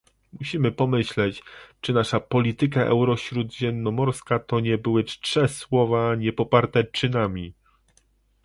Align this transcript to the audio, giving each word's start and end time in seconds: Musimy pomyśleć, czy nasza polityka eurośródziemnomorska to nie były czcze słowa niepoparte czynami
Musimy 0.39 0.71
pomyśleć, 0.71 1.43
czy 1.81 1.93
nasza 1.93 2.19
polityka 2.19 2.83
eurośródziemnomorska 2.85 4.39
to 4.39 4.59
nie 4.59 4.77
były 4.77 5.03
czcze 5.03 5.47
słowa 5.47 6.15
niepoparte 6.15 6.83
czynami 6.83 7.53